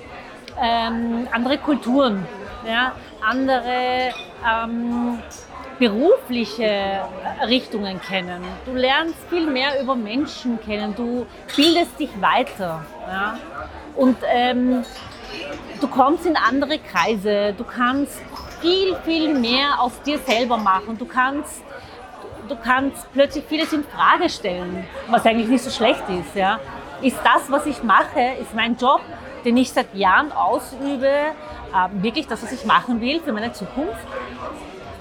ähm, 0.62 1.28
andere 1.32 1.58
Kulturen 1.58 2.26
ja, 2.68 2.94
andere 3.22 4.14
ähm, 4.48 5.20
berufliche 5.78 7.02
Richtungen 7.48 8.02
kennen. 8.02 8.44
Du 8.66 8.74
lernst 8.74 9.18
viel 9.30 9.50
mehr 9.50 9.82
über 9.82 9.96
Menschen 9.96 10.60
kennen, 10.62 10.94
du 10.96 11.26
bildest 11.56 12.00
dich 12.00 12.10
weiter. 12.22 12.86
Ja? 13.08 13.38
Und 13.96 14.18
ähm, 14.32 14.84
du 15.80 15.88
kommst 15.88 16.26
in 16.26 16.36
andere 16.36 16.80
Kreise, 16.80 17.54
du 17.58 17.64
kannst 17.64 18.22
viel, 18.60 18.96
viel 19.06 19.34
mehr 19.34 19.80
aus 19.80 20.02
dir 20.02 20.20
selber 20.20 20.58
machen. 20.58 20.98
Du 20.98 21.06
kannst, 21.06 21.64
du 22.50 22.56
kannst 22.56 23.12
plötzlich 23.14 23.46
vieles 23.46 23.72
in 23.74 23.84
Frage 23.84 24.30
stellen, 24.30 24.86
was 25.10 25.26
eigentlich 25.26 25.48
nicht 25.48 25.64
so 25.64 25.70
schlecht 25.70 26.04
ist. 26.10 26.36
Ja? 26.36 26.60
Ist 27.02 27.18
das, 27.24 27.50
was 27.50 27.66
ich 27.66 27.84
mache, 27.84 28.20
ist 28.42 28.54
mein 28.54 28.76
Job, 28.76 29.02
den 29.46 29.56
ich 29.58 29.72
seit 29.72 29.94
Jahren 29.96 30.32
ausübe, 30.32 31.08
äh, 31.08 32.04
wirklich 32.04 32.28
das, 32.28 32.44
was 32.44 32.52
ich 32.52 32.66
machen 32.66 33.00
will 33.00 33.22
für 33.22 33.32
meine 33.32 33.54
Zukunft. 33.54 34.06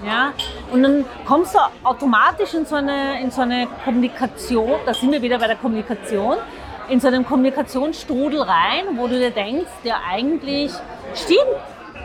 Ja, 0.05 0.31
und 0.71 0.81
dann 0.81 1.03
kommst 1.25 1.55
du 1.55 1.59
automatisch 1.83 2.53
in 2.53 2.65
so, 2.65 2.75
eine, 2.75 3.21
in 3.21 3.31
so 3.31 3.41
eine 3.41 3.67
Kommunikation, 3.83 4.79
da 4.85 4.93
sind 4.93 5.11
wir 5.11 5.21
wieder 5.21 5.39
bei 5.39 5.47
der 5.47 5.57
Kommunikation, 5.57 6.37
in 6.87 7.01
so 7.01 7.09
einen 7.09 7.25
Kommunikationsstrudel 7.25 8.41
rein, 8.41 8.95
wo 8.95 9.07
du 9.07 9.19
dir 9.19 9.31
denkst, 9.31 9.69
ja 9.83 9.97
eigentlich 10.09 10.71
stimmt, 11.13 11.59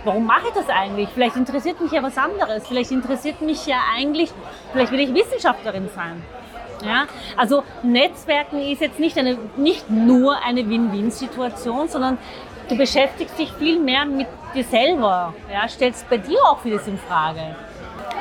warum 0.04 0.26
mache 0.26 0.48
ich 0.48 0.54
das 0.54 0.68
eigentlich? 0.68 1.08
Vielleicht 1.12 1.36
interessiert 1.36 1.80
mich 1.80 1.92
ja 1.92 2.02
was 2.02 2.16
anderes, 2.16 2.66
vielleicht 2.66 2.90
interessiert 2.90 3.40
mich 3.40 3.66
ja 3.66 3.78
eigentlich, 3.96 4.30
vielleicht 4.72 4.92
will 4.92 5.00
ich 5.00 5.14
Wissenschaftlerin 5.14 5.88
sein. 5.94 6.22
Ja, 6.84 7.06
also 7.36 7.62
Netzwerken 7.82 8.60
ist 8.60 8.80
jetzt 8.80 8.98
nicht, 8.98 9.16
eine, 9.16 9.38
nicht 9.56 9.88
nur 9.88 10.36
eine 10.44 10.68
Win-Win-Situation, 10.68 11.88
sondern 11.88 12.18
du 12.68 12.76
beschäftigst 12.76 13.38
dich 13.38 13.50
viel 13.52 13.78
mehr 13.78 14.04
mit 14.04 14.26
dir 14.54 14.64
selber, 14.64 15.34
ja, 15.50 15.66
stellst 15.68 16.08
bei 16.10 16.18
dir 16.18 16.38
auch 16.44 16.60
vieles 16.60 16.86
in 16.86 16.98
Frage. 16.98 17.56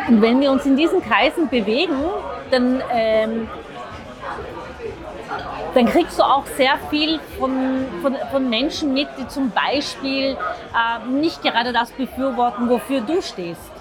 Und 0.07 0.21
wenn 0.21 0.39
wir 0.39 0.51
uns 0.51 0.65
in 0.65 0.77
diesen 0.77 1.01
Kreisen 1.01 1.49
bewegen, 1.49 1.95
dann, 2.51 2.81
ähm, 2.91 3.49
dann 5.73 5.85
kriegst 5.87 6.19
du 6.19 6.23
auch 6.23 6.45
sehr 6.57 6.77
viel 6.89 7.19
von, 7.39 7.85
von, 8.01 8.15
von 8.31 8.49
Menschen 8.49 8.93
mit, 8.93 9.07
die 9.17 9.27
zum 9.27 9.51
Beispiel 9.51 10.37
äh, 10.73 11.07
nicht 11.09 11.41
gerade 11.41 11.73
das 11.73 11.91
befürworten, 11.91 12.69
wofür 12.69 13.01
du 13.01 13.21
stehst. 13.21 13.71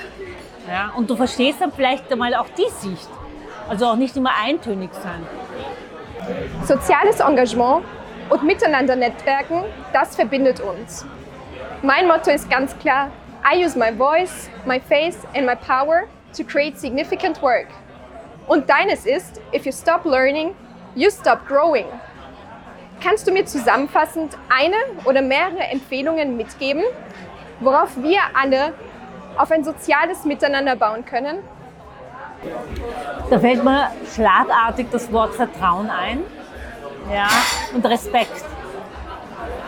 Ja, 0.68 0.92
und 0.96 1.10
du 1.10 1.16
verstehst 1.16 1.60
dann 1.60 1.72
vielleicht 1.72 2.10
einmal 2.10 2.34
auch 2.34 2.46
die 2.56 2.70
Sicht. 2.70 3.08
Also 3.68 3.86
auch 3.86 3.96
nicht 3.96 4.16
immer 4.16 4.30
eintönig 4.42 4.90
sein. 4.94 5.26
Soziales 6.64 7.20
Engagement 7.20 7.84
und 8.30 8.42
miteinander 8.44 8.96
Netzwerken, 8.96 9.64
das 9.92 10.14
verbindet 10.14 10.60
uns. 10.60 11.04
Mein 11.82 12.06
Motto 12.06 12.30
ist 12.30 12.48
ganz 12.48 12.78
klar, 12.78 13.10
I 13.44 13.64
use 13.64 13.76
my 13.76 13.92
voice, 13.92 14.48
my 14.64 14.80
face 14.80 15.18
and 15.34 15.46
my 15.46 15.56
power 15.56 16.04
to 16.36 16.44
create 16.44 16.78
significant 16.78 17.42
work. 17.42 17.66
Und 18.46 18.70
deines 18.70 19.04
ist, 19.04 19.40
if 19.52 19.66
you 19.66 19.72
stop 19.72 20.04
learning, 20.04 20.54
you 20.94 21.10
stop 21.10 21.46
growing. 21.46 21.86
Kannst 23.02 23.26
du 23.26 23.32
mir 23.32 23.44
zusammenfassend 23.44 24.36
eine 24.48 24.76
oder 25.04 25.22
mehrere 25.22 25.64
Empfehlungen 25.70 26.36
mitgeben, 26.36 26.84
worauf 27.60 27.96
wir 27.96 28.20
alle 28.34 28.74
auf 29.36 29.50
ein 29.50 29.64
soziales 29.64 30.24
Miteinander 30.24 30.76
bauen 30.76 31.04
können? 31.04 31.38
Da 33.30 33.38
fällt 33.38 33.64
mir 33.64 33.90
schlagartig 34.14 34.88
das 34.90 35.10
Wort 35.12 35.34
Vertrauen 35.34 35.90
ein 35.90 36.22
ja, 37.12 37.28
und 37.74 37.84
Respekt. 37.86 38.44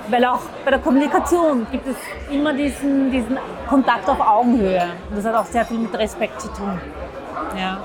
Weil 0.09 0.25
auch 0.27 0.41
bei 0.65 0.71
der 0.71 0.81
Kommunikation 0.81 1.67
gibt 1.71 1.87
es 1.87 1.97
immer 2.31 2.53
diesen, 2.53 3.11
diesen 3.11 3.39
Kontakt 3.69 4.09
auf 4.09 4.21
Augenhöhe. 4.21 4.93
Und 5.09 5.17
das 5.17 5.25
hat 5.25 5.35
auch 5.35 5.47
sehr 5.47 5.65
viel 5.65 5.79
mit 5.79 5.97
Respekt 5.99 6.41
zu 6.41 6.49
tun. 6.49 6.79
Ja. 7.59 7.79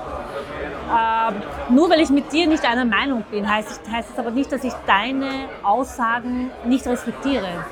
Ähm, 0.90 1.42
nur 1.70 1.88
weil 1.90 2.00
ich 2.00 2.10
mit 2.10 2.32
dir 2.32 2.46
nicht 2.46 2.64
einer 2.64 2.84
Meinung 2.84 3.22
bin, 3.30 3.48
heißt, 3.48 3.82
heißt 3.90 4.10
es 4.12 4.18
aber 4.18 4.30
nicht, 4.30 4.50
dass 4.50 4.64
ich 4.64 4.72
deine 4.86 5.48
Aussagen 5.62 6.50
nicht 6.64 6.86
respektiere. 6.86 7.64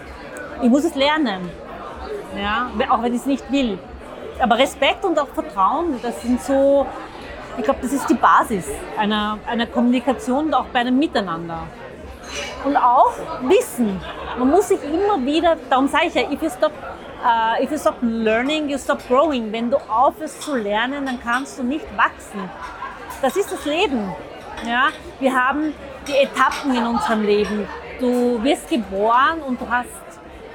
Ich 0.62 0.68
muss 0.68 0.84
es 0.84 0.94
lernen, 0.94 1.50
ja, 2.36 2.70
auch 2.90 3.02
wenn 3.02 3.14
ich 3.14 3.20
es 3.20 3.26
nicht 3.26 3.50
will. 3.50 3.78
Aber 4.40 4.56
Respekt 4.58 5.04
und 5.04 5.18
auch 5.18 5.28
Vertrauen, 5.28 5.98
das 6.00 6.22
sind 6.22 6.40
so 6.40 6.86
Ich 7.58 7.64
glaube, 7.64 7.80
das 7.82 7.92
ist 7.92 8.08
die 8.08 8.14
Basis 8.14 8.66
einer, 8.96 9.38
einer 9.46 9.66
Kommunikation 9.66 10.46
und 10.46 10.54
auch 10.54 10.66
bei 10.66 10.78
einem 10.78 10.96
Miteinander. 10.96 11.64
Und 12.64 12.76
auch 12.76 13.12
Wissen. 13.42 14.00
Man 14.38 14.50
muss 14.50 14.68
sich 14.68 14.78
immer 14.84 15.24
wieder, 15.26 15.56
darum 15.68 15.88
sage 15.88 16.06
ich 16.06 16.14
ja, 16.14 16.22
if 16.30 16.40
you 16.40 16.50
stop, 16.50 16.72
uh, 17.22 17.62
if 17.62 17.70
you 17.70 17.78
stop 17.78 17.98
learning, 18.02 18.68
you 18.68 18.78
stop 18.78 19.06
growing. 19.08 19.52
Wenn 19.52 19.70
du 19.70 19.76
aufhörst 19.76 20.42
zu 20.42 20.56
lernen, 20.56 21.06
dann 21.06 21.20
kannst 21.20 21.58
du 21.58 21.62
nicht 21.62 21.86
wachsen. 21.96 22.48
Das 23.22 23.36
ist 23.36 23.52
das 23.52 23.64
Leben. 23.64 24.14
Ja? 24.66 24.88
Wir 25.20 25.34
haben 25.34 25.74
die 26.06 26.16
Etappen 26.16 26.74
in 26.74 26.86
unserem 26.86 27.24
Leben. 27.24 27.68
Du 28.00 28.42
wirst 28.42 28.68
geboren 28.68 29.42
und 29.46 29.60
du 29.60 29.68
hast, 29.68 29.88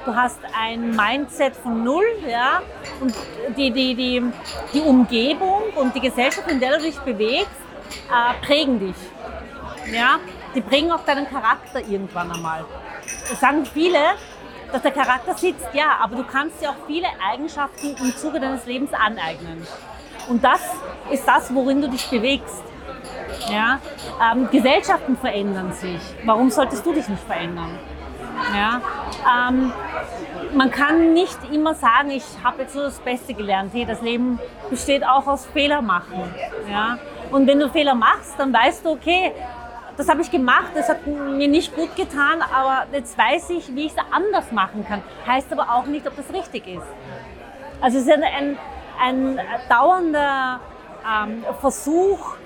du 0.04 0.14
hast 0.14 0.40
ein 0.58 0.90
Mindset 0.90 1.54
von 1.56 1.84
null, 1.84 2.04
ja, 2.26 2.62
und 3.00 3.14
die, 3.56 3.70
die, 3.70 3.94
die, 3.94 4.22
die 4.72 4.80
Umgebung 4.80 5.64
und 5.76 5.94
die 5.94 6.00
Gesellschaft, 6.00 6.50
in 6.50 6.58
der 6.58 6.78
du 6.78 6.84
dich 6.84 6.98
bewegst, 7.00 7.50
äh, 8.08 8.46
prägen 8.46 8.80
dich. 8.80 8.96
Ja? 9.92 10.18
Die 10.54 10.62
prägen 10.62 10.90
auch 10.90 11.04
deinen 11.04 11.28
Charakter 11.28 11.80
irgendwann 11.80 12.32
einmal. 12.32 12.64
Das 13.28 13.40
sagen 13.40 13.66
viele, 13.66 13.98
dass 14.74 14.82
der 14.82 14.90
Charakter 14.90 15.34
sitzt, 15.34 15.68
ja, 15.72 15.98
aber 16.02 16.16
du 16.16 16.24
kannst 16.24 16.60
dir 16.60 16.70
auch 16.70 16.86
viele 16.88 17.06
Eigenschaften 17.24 17.94
im 17.96 18.16
Zuge 18.16 18.40
deines 18.40 18.66
Lebens 18.66 18.92
aneignen. 18.92 19.64
Und 20.28 20.42
das 20.42 20.60
ist 21.12 21.26
das, 21.28 21.54
worin 21.54 21.80
du 21.80 21.88
dich 21.88 22.10
bewegst. 22.10 22.64
Ja? 23.48 23.78
Ähm, 24.32 24.48
Gesellschaften 24.50 25.16
verändern 25.16 25.72
sich. 25.72 26.00
Warum 26.24 26.50
solltest 26.50 26.84
du 26.84 26.92
dich 26.92 27.08
nicht 27.08 27.22
verändern? 27.22 27.78
Ja? 28.52 28.80
Ähm, 29.48 29.72
man 30.54 30.72
kann 30.72 31.12
nicht 31.12 31.38
immer 31.52 31.74
sagen, 31.74 32.10
ich 32.10 32.24
habe 32.42 32.62
jetzt 32.62 32.74
nur 32.74 32.84
das 32.84 32.98
Beste 32.98 33.32
gelernt. 33.32 33.72
Hey, 33.72 33.84
das 33.84 34.02
Leben 34.02 34.40
besteht 34.70 35.06
auch 35.06 35.28
aus 35.28 35.46
Fehler 35.46 35.82
machen. 35.82 36.34
Ja? 36.68 36.98
Und 37.30 37.46
wenn 37.46 37.60
du 37.60 37.68
Fehler 37.68 37.94
machst, 37.94 38.34
dann 38.38 38.52
weißt 38.52 38.84
du, 38.84 38.90
okay, 38.90 39.32
das 39.96 40.08
habe 40.08 40.22
ich 40.22 40.30
gemacht, 40.30 40.70
das 40.74 40.88
hat 40.88 41.06
mir 41.06 41.48
nicht 41.48 41.74
gut 41.74 41.94
getan, 41.96 42.42
aber 42.42 42.86
jetzt 42.92 43.16
weiß 43.16 43.50
ich, 43.50 43.74
wie 43.74 43.86
ich 43.86 43.92
es 43.92 43.98
anders 44.10 44.52
machen 44.52 44.84
kann. 44.86 45.02
Heißt 45.26 45.52
aber 45.52 45.74
auch 45.74 45.86
nicht, 45.86 46.06
ob 46.06 46.16
das 46.16 46.32
richtig 46.32 46.66
ist. 46.66 46.86
Also 47.80 47.98
es 47.98 48.06
ist 48.06 48.12
ein, 48.12 48.22
ein, 48.22 48.58
ein 49.00 49.40
dauernder 49.68 50.60
ähm, 51.06 51.44
Versuch, 51.60 52.36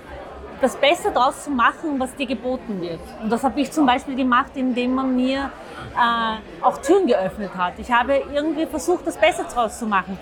das 0.60 0.76
Beste 0.76 1.12
daraus 1.12 1.44
zu 1.44 1.50
machen, 1.50 1.98
was 1.98 2.14
dir 2.16 2.26
geboten 2.26 2.80
wird. 2.80 3.00
Und 3.22 3.30
das 3.30 3.44
habe 3.44 3.60
ich 3.60 3.70
zum 3.70 3.86
Beispiel 3.86 4.16
gemacht, 4.16 4.52
indem 4.54 4.94
man 4.94 5.14
mir 5.14 5.50
äh, 5.94 6.64
auch 6.64 6.78
Türen 6.78 7.06
geöffnet 7.06 7.52
hat. 7.56 7.74
Ich 7.78 7.92
habe 7.92 8.22
irgendwie 8.32 8.66
versucht, 8.66 9.06
das 9.06 9.16
Beste 9.16 9.44
daraus 9.44 9.78
zu 9.78 9.86
machen. 9.86 10.18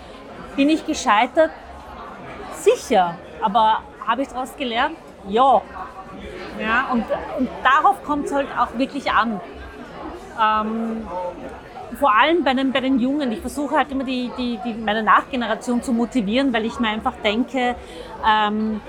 Bin 0.55 0.69
ich 0.69 0.85
gescheitert? 0.85 1.51
Sicher. 2.53 3.17
Aber 3.41 3.81
habe 4.05 4.21
ich 4.21 4.27
daraus 4.27 4.55
gelernt? 4.55 4.97
Ja. 5.27 5.61
Ja 6.59 6.89
und, 6.91 7.05
und 7.39 7.49
darauf 7.63 8.03
kommt 8.03 8.25
es 8.25 8.33
halt 8.33 8.47
auch 8.57 8.77
wirklich 8.77 9.11
an. 9.11 9.39
Ähm, 10.41 11.07
vor 11.99 12.13
allem 12.15 12.43
bei 12.43 12.53
den, 12.53 12.71
bei 12.71 12.81
den 12.81 12.99
Jungen. 12.99 13.31
Ich 13.31 13.39
versuche 13.39 13.75
halt 13.75 13.91
immer 13.91 14.03
die, 14.03 14.31
die, 14.37 14.59
die, 14.63 14.73
meine 14.73 15.03
Nachgeneration 15.03 15.81
zu 15.81 15.93
motivieren, 15.93 16.53
weil 16.53 16.65
ich 16.65 16.79
mir 16.79 16.89
einfach 16.89 17.15
denke, 17.23 17.75
ähm, 18.27 18.81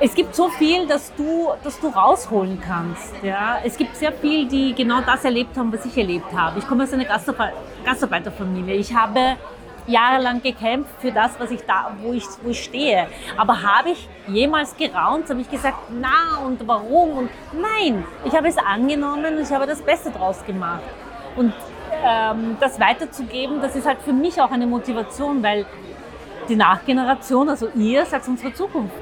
es 0.00 0.14
gibt 0.14 0.34
so 0.34 0.48
viel, 0.48 0.86
dass 0.86 1.14
du, 1.14 1.52
dass 1.62 1.78
du 1.80 1.88
rausholen 1.88 2.60
kannst. 2.60 3.14
Ja? 3.22 3.58
Es 3.64 3.76
gibt 3.76 3.96
sehr 3.96 4.12
viel, 4.12 4.48
die 4.48 4.74
genau 4.74 5.00
das 5.00 5.24
erlebt 5.24 5.56
haben, 5.56 5.72
was 5.72 5.84
ich 5.86 5.96
erlebt 5.96 6.32
habe. 6.34 6.58
Ich 6.58 6.66
komme 6.66 6.84
aus 6.84 6.92
einer 6.92 7.04
Gastarbeiterfamilie. 7.04 8.74
Ich 8.74 8.94
habe 8.94 9.36
jahrelang 9.86 10.42
gekämpft 10.42 10.94
für 10.98 11.12
das, 11.12 11.38
was 11.38 11.50
ich 11.50 11.62
da, 11.66 11.94
wo 12.02 12.12
ich, 12.12 12.24
wo 12.42 12.50
ich 12.50 12.64
stehe. 12.64 13.06
Aber 13.36 13.62
habe 13.62 13.90
ich 13.90 14.08
jemals 14.26 14.76
geraunt? 14.76 15.28
Habe 15.28 15.40
ich 15.40 15.50
gesagt, 15.50 15.78
na 15.90 16.44
und 16.44 16.66
warum? 16.66 17.18
Und 17.18 17.30
nein, 17.52 18.04
ich 18.24 18.34
habe 18.34 18.48
es 18.48 18.56
angenommen 18.58 19.36
und 19.36 19.42
ich 19.42 19.52
habe 19.52 19.66
das 19.66 19.82
Beste 19.82 20.10
draus 20.10 20.44
gemacht. 20.44 20.82
Und 21.36 21.52
ähm, 22.04 22.56
das 22.60 22.78
weiterzugeben, 22.80 23.60
das 23.60 23.76
ist 23.76 23.86
halt 23.86 23.98
für 24.02 24.12
mich 24.12 24.40
auch 24.40 24.50
eine 24.50 24.66
Motivation, 24.66 25.42
weil 25.42 25.66
die 26.48 26.56
Nachgeneration, 26.56 27.48
also 27.48 27.68
ihr, 27.74 28.04
seid 28.04 28.26
unsere 28.28 28.52
Zukunft. 28.52 28.94